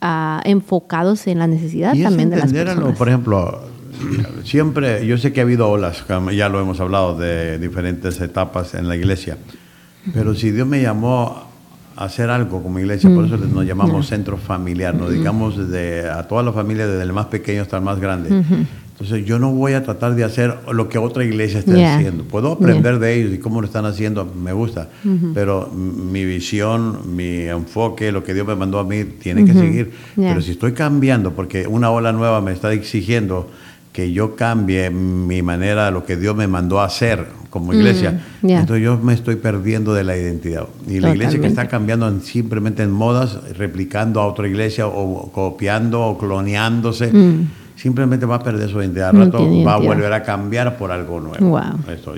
[0.00, 2.96] ah, enfocados en la necesidad Y también de las lo- personas.
[2.98, 3.62] por ejemplo,
[4.44, 8.88] siempre, yo sé que ha habido olas, ya lo hemos hablado, de diferentes etapas en
[8.88, 9.36] la iglesia,
[10.12, 11.48] pero si Dios me llamó
[11.96, 15.54] a hacer algo como iglesia, por eso nos llamamos centro familiar, nos dedicamos
[16.12, 18.44] a toda la familia, desde el más pequeño hasta el más grande.
[18.94, 22.22] Entonces yo no voy a tratar de hacer lo que otra iglesia esté haciendo.
[22.22, 24.88] Puedo aprender de ellos y cómo lo están haciendo, me gusta.
[25.34, 29.92] Pero mi visión, mi enfoque, lo que Dios me mandó a mí, tiene que seguir.
[30.14, 33.50] Pero si estoy cambiando, porque una ola nueva me está exigiendo
[33.92, 38.84] que yo cambie mi manera, lo que Dios me mandó a hacer como iglesia, entonces
[38.84, 40.66] yo me estoy perdiendo de la identidad.
[40.88, 46.00] Y la iglesia que está cambiando simplemente en modas, replicando a otra iglesia o copiando
[46.00, 47.10] o cloneándose.
[47.76, 49.10] Simplemente va a perder su identidad.
[49.10, 51.60] Al rato va a volver a cambiar por algo nuevo.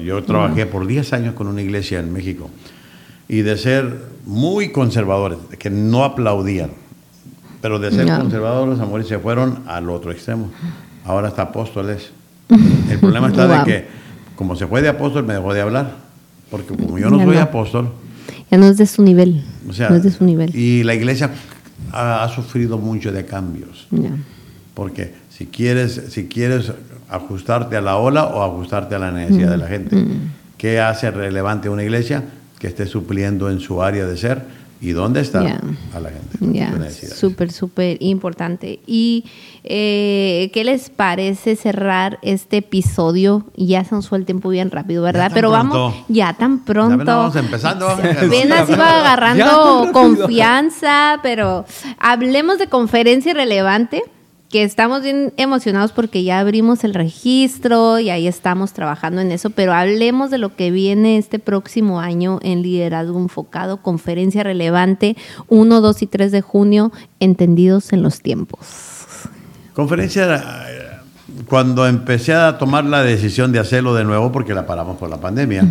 [0.04, 2.50] Yo trabajé por 10 años con una iglesia en México
[3.28, 6.70] y de ser muy conservadores, que no aplaudían,
[7.60, 10.50] pero de ser conservadores, amores, se fueron al otro extremo.
[11.04, 12.10] Ahora está apóstoles.
[12.90, 13.86] El problema está de que,
[14.36, 16.06] como se fue de apóstol, me dejó de hablar.
[16.50, 17.90] Porque como yo no soy apóstol.
[18.50, 19.44] Ya no es de su nivel.
[19.64, 20.54] no es de su nivel.
[20.54, 21.30] Y la iglesia
[21.92, 23.88] ha, sufrido mucho de cambios.
[24.74, 26.72] Porque si quieres, si quieres
[27.10, 29.94] ajustarte a la ola o ajustarte a la necesidad de la gente.
[29.94, 30.32] Mm.
[30.56, 32.24] ¿Qué hace relevante una iglesia?
[32.58, 34.44] Que esté supliendo en su área de ser
[34.80, 36.38] y dónde está a la gente.
[37.14, 38.80] Súper, súper importante.
[38.86, 39.24] ¿Y
[39.64, 43.44] eh, qué les parece cerrar este episodio?
[43.56, 45.30] Ya se nos fue el tiempo bien rápido, ¿verdad?
[45.34, 47.04] Pero vamos, ya tan pronto.
[47.04, 47.88] Ya vamos empezando.
[47.88, 51.66] Apenas iba agarrando confianza, pero
[51.98, 54.02] hablemos de conferencia relevante
[54.50, 59.50] que estamos bien emocionados porque ya abrimos el registro y ahí estamos trabajando en eso,
[59.50, 65.16] pero hablemos de lo que viene este próximo año en Liderazgo Enfocado, conferencia relevante
[65.48, 68.66] 1, 2 y 3 de junio, entendidos en los tiempos.
[69.74, 70.42] Conferencia,
[71.48, 75.18] cuando empecé a tomar la decisión de hacerlo de nuevo, porque la paramos por la
[75.18, 75.66] pandemia,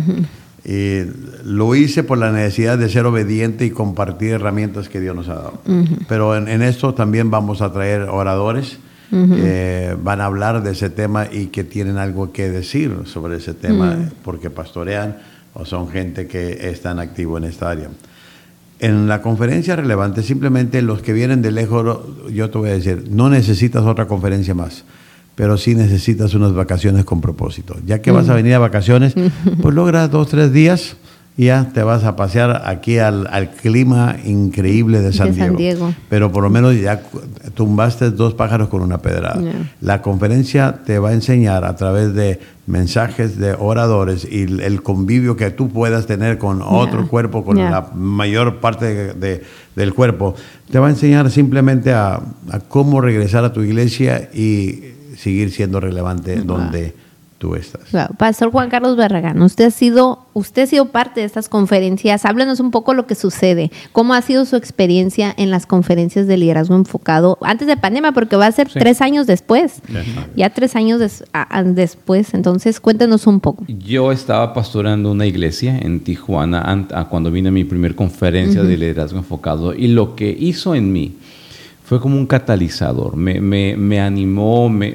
[0.66, 1.02] y
[1.44, 5.34] lo hice por la necesidad de ser obediente y compartir herramientas que Dios nos ha
[5.34, 5.60] dado.
[6.08, 8.78] Pero en, esto también vamos a traer oradores.
[9.08, 13.54] que van a hablar de ese tema y que tienen algo que decir sobre ese
[13.54, 15.18] tema porque pastorean
[15.54, 17.88] o son gente que están activo en esta área.
[18.80, 22.00] En la conferencia relevante, simplemente los que vienen de lejos,
[22.32, 24.84] yo te voy a decir, no necesitas otra conferencia más
[25.36, 27.76] pero sí necesitas unas vacaciones con propósito.
[27.86, 29.14] Ya que vas a venir a vacaciones,
[29.62, 30.96] pues logra dos, tres días
[31.38, 35.92] y ya te vas a pasear aquí al, clima increíble de, San, Diego.
[36.08, 37.02] Pero por lo menos ya
[37.54, 39.42] tumbaste dos pájaros con una pedrada.
[39.82, 45.36] La conferencia te va a enseñar a través de mensajes de oradores y el convivio
[45.36, 50.34] que tú puedas tener con otro cuerpo, con la mayor parte del cuerpo,
[50.70, 52.14] te va a enseñar simplemente a,
[52.50, 56.94] a cómo regresar a tu iglesia y seguir siendo relevante donde
[57.38, 57.82] tú estás.
[58.16, 62.24] Pastor Juan Carlos Barragán, usted ha sido, usted ha sido parte de estas conferencias.
[62.24, 63.70] Háblenos un poco lo que sucede.
[63.92, 68.12] ¿Cómo ha sido su experiencia en las conferencias de liderazgo enfocado antes de pandemia?
[68.12, 69.82] Porque va a ser tres años después.
[70.34, 71.00] Ya tres años
[71.66, 72.34] después.
[72.34, 73.64] Entonces, cuéntenos un poco.
[73.68, 79.18] Yo estaba pastorando una iglesia en Tijuana cuando vine a mi primer conferencia de liderazgo
[79.18, 81.16] enfocado y lo que hizo en mí
[81.86, 84.92] fue como un catalizador, me, me, me animó, me,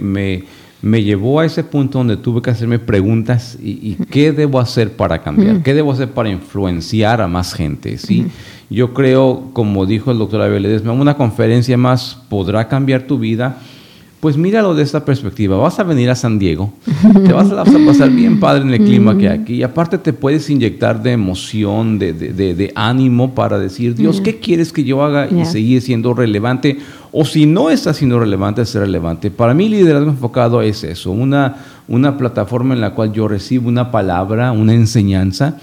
[0.81, 5.21] me, llevó a ese punto donde tuve que hacerme preguntas y, qué debo hacer para
[5.21, 8.27] cambiar, qué debo hacer para influenciar a más gente, ¿sí?
[8.69, 13.59] Yo creo, como dijo el doctor Abel Ledesma, una conferencia más podrá cambiar tu vida,
[14.21, 15.57] pues míralo de esta perspectiva.
[15.57, 16.71] Vas a venir a San Diego,
[17.25, 19.55] te vas a, pasar bien padre en el clima que hay aquí.
[19.55, 24.37] Y aparte te puedes inyectar de emoción, de, de, de, ánimo para decir, Dios, ¿qué
[24.37, 25.27] quieres que yo haga?
[25.27, 26.77] Y seguir siendo relevante.
[27.11, 29.31] O si no está siendo relevante, ser relevante.
[29.31, 31.55] Para mí liderazgo enfocado es eso, una,
[31.87, 35.57] una plataforma en la cual yo recibo una palabra, una enseñanza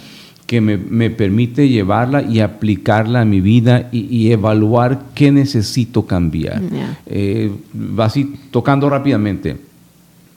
[0.48, 6.62] que me, permite llevarla y aplicarla a mi vida y, evaluar qué necesito cambiar.
[7.04, 7.52] Eh,
[7.98, 9.58] así, tocando rápidamente,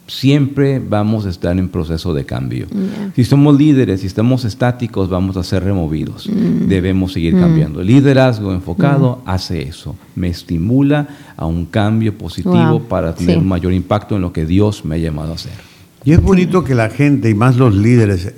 [0.08, 2.68] siempre vamos a estar en proceso de cambio.
[3.16, 6.28] Si somos líderes, si estamos estáticos, vamos a ser removidos.
[6.28, 6.68] Mm.
[6.68, 7.40] Debemos seguir mm.
[7.40, 7.80] cambiando.
[7.80, 9.30] El liderazgo enfocado mm.
[9.30, 14.34] hace eso, me estimula a un cambio positivo para tener un mayor impacto en lo
[14.34, 15.71] que Dios me ha llamado a hacer.
[16.04, 18.34] Y es bonito que la gente y más los líderes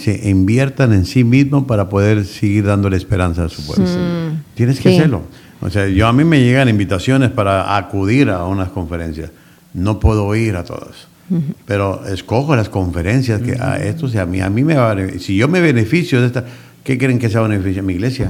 [0.00, 3.86] se inviertan en sí mismos para poder seguir dándole esperanza a su pueblo.
[4.54, 5.22] Tienes que hacerlo.
[5.62, 9.30] O sea, yo a mí me llegan invitaciones para acudir a unas conferencias.
[9.72, 11.08] No puedo ir a todas.
[11.64, 15.18] Pero escojo las conferencias que a esto, sea, a mí, a mí me va a
[15.18, 16.44] Si yo me beneficio de esta,
[16.84, 17.82] ¿qué creen que sea beneficio?
[17.82, 18.28] Mi iglesia,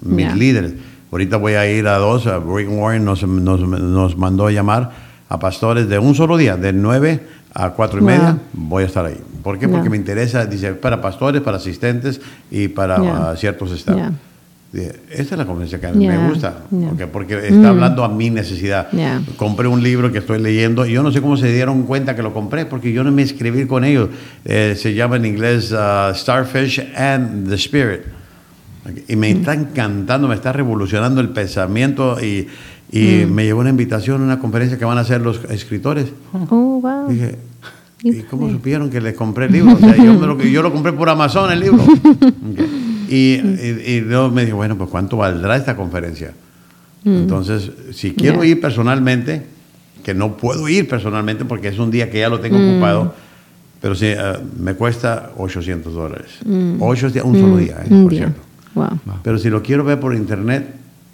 [0.00, 0.72] mis líderes.
[1.12, 2.24] Ahorita voy a ir a dos.
[2.24, 4.90] Rick Warren nos, nos, nos mandó a llamar
[5.28, 7.20] a pastores de un solo día, de 9
[7.58, 8.10] a 4 y Wow.
[8.10, 9.20] media, voy a estar ahí.
[9.42, 9.66] ¿Por qué?
[9.66, 9.72] Ya.
[9.72, 13.30] Porque me interesa, dice, para pastores, para asistentes y para Ya.
[13.30, 14.12] ah, ciertos estados.
[14.72, 16.12] Dije, Esta es la conferencia que a mí Ya.
[16.12, 18.88] me gusta, porque, porque está hablando a mi necesidad.
[19.36, 22.22] Compré un libro que estoy leyendo y yo no sé cómo se dieron cuenta que
[22.22, 24.10] lo compré, porque yo no me escribí con ellos.
[24.44, 28.02] Eh, se llama en inglés ah, Starfish and the Spirit.
[29.08, 32.46] Y me está encantando, me está revolucionando el pensamiento y,
[32.90, 36.06] y me llegó una invitación a una conferencia que van a hacer los escritores.
[36.32, 37.08] Oh, wow.
[37.08, 37.36] Dije,
[38.02, 39.74] ¿y cómo supieron que les compré el libro?
[39.74, 41.82] O sea, yo, me lo, yo lo compré por Amazon el libro.
[43.10, 46.34] Y, y, y luego me dije, bueno, pues ¿cuánto valdrá esta conferencia?
[47.06, 49.46] Entonces, si quiero ir personalmente,
[50.04, 53.14] que no puedo ir personalmente porque es un día que ya lo tengo ocupado,
[53.80, 54.16] pero sí, eh,
[54.58, 56.32] me cuesta 800 dólares.
[56.80, 58.20] Ocho días, un solo día, eh, Un por día.
[58.20, 58.40] cierto.
[58.74, 59.00] Wow.
[59.22, 60.66] Pero si lo quiero ver por internet,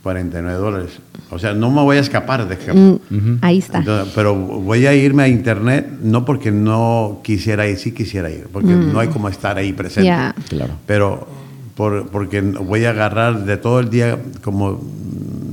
[0.05, 0.91] 49 dólares.
[1.31, 2.73] O sea, no me voy a escapar de que...
[2.73, 3.79] Mm, Ahí está.
[3.79, 8.47] Entonces, pero voy a irme a internet no porque no quisiera ir, sí quisiera ir,
[8.53, 10.11] porque no hay como estar ahí presente.
[10.13, 10.43] Mm.
[10.51, 10.75] Claro.
[10.87, 11.27] Pero
[11.75, 14.81] por- porque voy a agarrar de todo el día como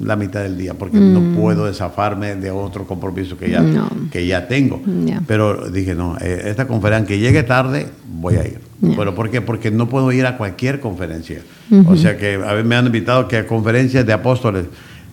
[0.03, 3.73] la mitad del día, porque no puedo desafarme de otro compromiso que ya, Mm.
[3.75, 3.89] No.
[4.11, 4.81] que ya tengo.
[5.05, 5.21] Ya.
[5.27, 8.59] Pero dije, no, eh, esta conferencia, que llegue tarde, voy a ir.
[8.81, 8.95] Ya.
[8.97, 9.41] ¿Pero por qué?
[9.41, 11.41] Porque no puedo ir a cualquier conferencia.
[11.87, 14.65] O sea que a veces me han invitado que a conferencias de apóstoles.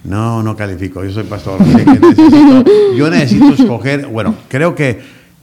[0.05, 1.61] No, no califico, yo soy pastor.
[1.61, 2.65] así que necesito-
[2.97, 5.01] yo necesito escoger, bueno, creo que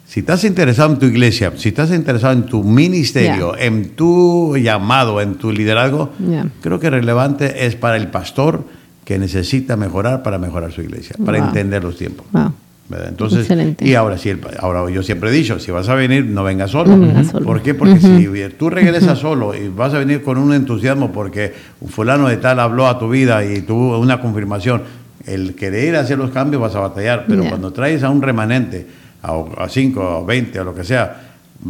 [0.08, 5.20] si estás interesado en tu iglesia, si estás interesado en tu ministerio, en tu llamado,
[5.20, 6.46] en tu liderazgo, Ya.
[6.62, 8.64] creo que relevante es para el pastor
[9.06, 11.48] que necesita mejorar para mejorar su iglesia, para Wow.
[11.48, 12.26] entender los tiempos.
[12.34, 12.52] Wow.
[12.88, 13.08] ¿verdad?
[13.10, 13.84] Entonces, Excelente.
[13.84, 16.70] y ahora sí, el- ahora yo siempre he dicho, si vas a venir, no vengas
[16.70, 16.96] solo.
[16.96, 17.44] No solo.
[17.44, 17.74] ¿Por qué?
[17.74, 18.28] Porque si
[18.60, 22.60] tú regresas solo y vas a venir con un entusiasmo porque un fulano de tal
[22.60, 24.84] habló a tu vida y tuvo una confirmación,
[25.26, 28.86] el querer hacer los cambios vas a batallar, pero cuando traes a un remanente,
[29.24, 31.22] a 5, a 20, a lo que sea,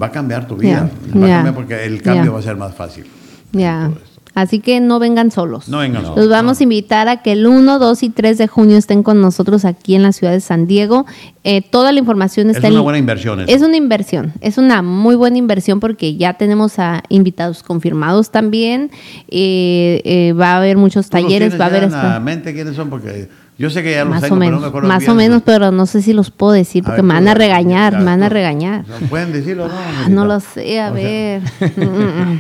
[0.02, 0.90] va a cambiar tu vida.
[1.16, 3.06] Va a cambiar porque el cambio va a ser más fácil.
[3.54, 3.90] Ya.
[4.36, 5.70] Así que no vengan solos.
[5.70, 6.60] No vengan Los solos, vamos no.
[6.60, 9.96] a invitar a que el 1, 2 y 3 de junio estén con nosotros aquí
[9.96, 11.06] en la ciudad de San Diego.
[11.46, 13.50] Eh, toda la información Es está una en- buena inversión eso.
[13.56, 18.92] Es una inversión, es una muy buena inversión porque ya tenemos a invitados confirmados también.
[19.30, 22.76] Eh, eh, va a haber muchos ¿Tú los talleres, va a haber la mente quiénes
[22.76, 22.90] son?
[22.90, 25.00] Porque yo sé que ya los más tengo, o pero menos, no me acuerdo más
[25.00, 25.12] bien.
[25.12, 27.94] o menos, pero no sé si los puedo decir porque ver, me van a regañar,
[27.94, 28.86] ya, me van a regañar.
[28.88, 29.68] ¿No ¿Pueden decirlo?
[29.70, 29.74] No,
[30.06, 31.42] Ah, no lo sé, a O ver.
[31.78, 32.40] Mm, mm,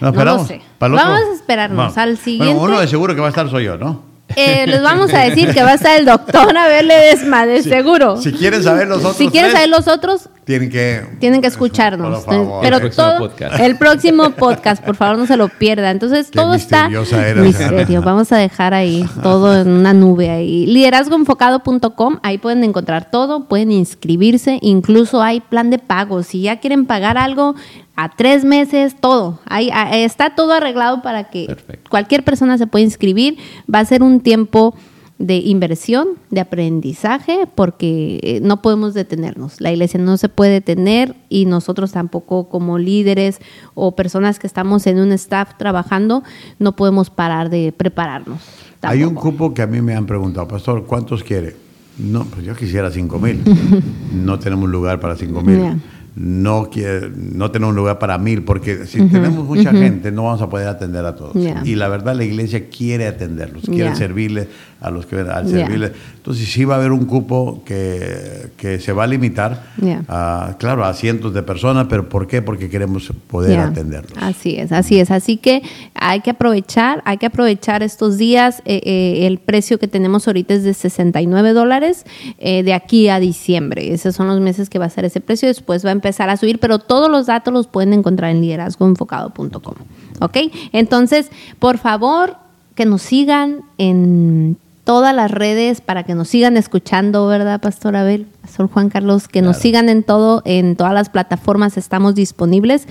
[0.00, 0.42] No, No lo esperamos.
[0.42, 0.62] lo sé.
[0.78, 1.08] Para el otro.
[1.10, 2.54] Vamos a esperarnos al siguiente.
[2.54, 4.02] Bueno, uno de seguro que va a estar soy yo, ¿no?
[4.36, 8.16] Eh, les vamos a decir que va a estar el doctor a verle desmadre, seguro.
[8.20, 12.24] Si quieren saber los otros Si quieren saber los otros, tienen que tienen que escucharnos.
[12.24, 12.60] Por favor.
[12.62, 13.60] Pero El próximo todo podcast.
[13.60, 15.90] el próximo podcast, por favor, no se lo pierda.
[15.90, 17.98] Entonces, Qué todo está misteriosa eres, misterio.
[17.98, 18.00] Ana.
[18.04, 20.66] Vamos a dejar ahí todo en una nube ahí.
[20.66, 26.22] Liderazgoenfocado.com, ahí pueden encontrar todo, pueden inscribirse, incluso hay plan de pago.
[26.22, 27.54] Si ya quieren pagar algo
[27.96, 29.38] a tres meses, todo.
[29.46, 31.90] Ahí ah, está todo arreglado para que Perfecto.
[31.90, 33.38] cualquier persona se pueda inscribir.
[33.72, 34.74] Va a ser un tiempo
[35.18, 39.60] de inversión, de aprendizaje, porque eh, no podemos detenernos.
[39.60, 43.40] La iglesia no se puede detener y nosotros tampoco como líderes
[43.74, 46.24] o personas que estamos en un staff trabajando,
[46.58, 48.42] no podemos parar de prepararnos.
[48.82, 51.56] Hay un cupo que a mí me han preguntado, pastor, ¿cuántos quiere?
[51.96, 53.40] No, pues yo quisiera cinco mil.
[54.12, 55.60] no tenemos lugar para cinco mil.
[55.60, 55.78] Ya.
[56.16, 60.48] No, quiere- no tenemos lugar para mil, porque si tenemos mucha gente no vamos a
[60.48, 61.34] poder atender a todos.
[61.64, 63.94] Y la verdad la iglesia quiere atenderlos, quiere Ya.
[63.96, 64.48] servirle
[64.80, 65.50] a los que al Ya.
[65.60, 65.92] servirle.
[66.16, 69.64] Entonces sí va a haber un cupo que, que se va a limitar,
[70.08, 72.42] a, claro, a cientos de personas, pero ¿por qué?
[72.42, 74.12] Porque queremos poder atenderlos.
[74.20, 75.10] Así es, así es.
[75.10, 75.62] Así que
[75.94, 78.62] hay que aprovechar, hay que aprovechar estos días.
[78.66, 82.04] Eh, eh, el precio que tenemos ahorita es de 69 dólares
[82.38, 83.92] eh, de aquí a diciembre.
[83.92, 85.48] Esos son los meses que va a ser ese precio.
[85.48, 89.74] Después va a empezar a subir, pero todos los datos los pueden encontrar en liderazgoenfocado.com.
[90.20, 90.36] ¿Ok?
[90.72, 92.36] Entonces, por favor,
[92.74, 98.26] que nos sigan en todas las redes para que nos sigan escuchando, ¿verdad, Pastor Abel?
[98.42, 102.86] Pastor Juan Carlos, que nos sigan en todo, en todas las plataformas estamos disponibles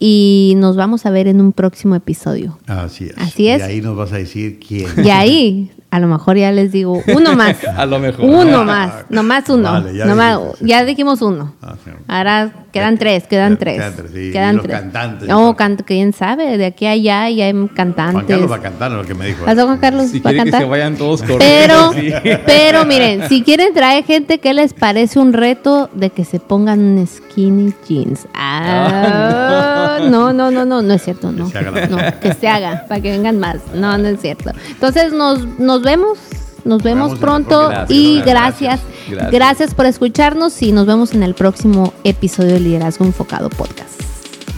[0.00, 2.58] y nos vamos a ver en un próximo episodio.
[2.66, 3.14] Así es.
[3.16, 3.60] Así es.
[3.60, 4.88] Y ahí nos vas a decir quién.
[5.04, 7.56] Y ahí, a lo mejor ya les digo, uno más.
[7.76, 8.26] A lo mejor.
[8.26, 9.72] Uno más, nomás uno.
[9.72, 10.68] Vale, ya Nomás- dijiste, sí.
[10.70, 11.54] ya dijimos uno.
[11.62, 11.90] Ah, sí.
[12.06, 13.74] Ahora quedan tres, quedan Ya, tres.
[13.76, 14.30] quedan tres, sí.
[14.30, 14.80] Quedan Y los tres.
[14.80, 18.24] cantantes, No, can- quién sabe, de aquí a allá ya hay Juan cantantes.
[18.26, 19.46] Carlos va a cantar lo que me dijo.
[19.46, 21.46] Pastor Juan Carlos Si va a que se vayan todos corriendo.
[21.48, 22.12] Pero, sí.
[22.46, 26.78] pero miren, si quieren traer gente, ¿qué les parece un reto de que se pongan
[26.80, 28.26] un skinny jeans?
[28.34, 31.46] Ah, no, no, no, no, no es cierto, no.
[31.46, 33.56] Que se haga No, que se haga, para que vengan más.
[33.74, 34.50] No, no es cierto.
[34.68, 36.18] Entonces nos, nos vemos
[36.64, 38.26] nos vemos vemos en la pronto y Gracias.
[38.26, 39.30] gracias, Gracias.
[39.32, 44.00] gracias por escucharnos y nos vemos en el próximo episodio de Liderazgo Enfocado Podcast.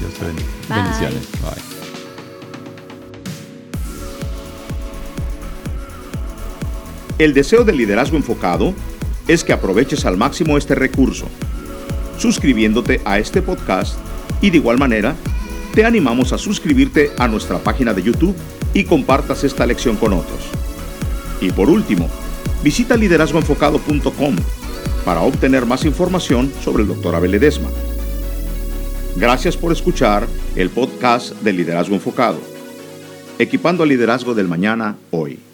[0.00, 0.48] Dios te bendiga.
[0.68, 0.82] Bye.
[0.82, 1.28] Bendiciones.
[1.42, 1.62] Bye.
[7.18, 8.72] El deseo de liderazgo enfocado
[9.26, 11.26] es que aproveches al máximo este recurso,
[12.16, 13.98] suscribiéndote a este podcast
[14.40, 15.14] y de igual manera
[15.74, 18.34] te animamos a suscribirte a nuestra página de YouTube
[18.72, 20.67] y compartas esta lección con otros.
[21.40, 22.08] Y por último,
[22.62, 24.36] visita liderazgoenfocado.com
[25.04, 27.14] para obtener más información sobre el Dr.
[27.14, 27.68] Abel Ledesma.
[29.16, 32.38] Gracias por escuchar el podcast de Liderazgo Enfocado,
[33.38, 35.47] equipando al liderazgo del mañana hoy.